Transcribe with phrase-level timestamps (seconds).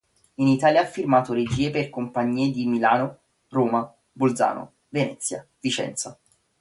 [0.37, 3.19] In Italia ha firmato regie per compagnie di Milano,
[3.49, 6.17] Roma, Bolzano, Venezia, Vicenza.